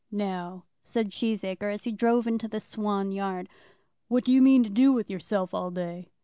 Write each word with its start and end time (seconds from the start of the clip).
"Now," 0.11 0.63
said 0.81 1.11
Cheesacre, 1.11 1.71
as 1.71 1.83
he 1.83 1.91
drove 1.91 2.25
into 2.25 2.47
the 2.47 2.59
Swan 2.59 3.11
yard, 3.11 3.47
"what 4.07 4.23
do 4.23 4.33
you 4.33 4.41
mean 4.41 4.63
to 4.63 4.69
do 4.71 4.91
with 4.91 5.11
yourself 5.11 5.53
all 5.53 5.69
day?" 5.69 6.09